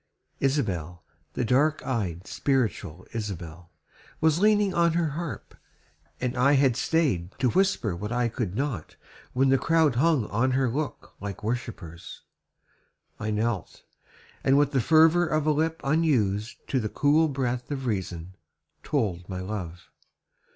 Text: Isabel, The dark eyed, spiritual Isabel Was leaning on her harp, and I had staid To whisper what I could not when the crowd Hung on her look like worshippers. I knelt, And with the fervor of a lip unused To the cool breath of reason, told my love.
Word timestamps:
Isabel, 0.39 1.03
The 1.33 1.45
dark 1.45 1.85
eyed, 1.85 2.25
spiritual 2.25 3.05
Isabel 3.13 3.69
Was 4.19 4.39
leaning 4.39 4.73
on 4.73 4.93
her 4.93 5.09
harp, 5.09 5.53
and 6.19 6.35
I 6.35 6.53
had 6.53 6.75
staid 6.75 7.33
To 7.37 7.51
whisper 7.51 7.95
what 7.95 8.11
I 8.11 8.27
could 8.27 8.55
not 8.55 8.95
when 9.33 9.49
the 9.49 9.59
crowd 9.59 9.97
Hung 9.97 10.25
on 10.31 10.53
her 10.53 10.67
look 10.71 11.13
like 11.21 11.43
worshippers. 11.43 12.23
I 13.19 13.29
knelt, 13.29 13.83
And 14.43 14.57
with 14.57 14.71
the 14.71 14.81
fervor 14.81 15.27
of 15.27 15.45
a 15.45 15.51
lip 15.51 15.79
unused 15.83 16.67
To 16.69 16.79
the 16.79 16.89
cool 16.89 17.27
breath 17.27 17.69
of 17.69 17.85
reason, 17.85 18.33
told 18.81 19.29
my 19.29 19.39
love. 19.41 19.87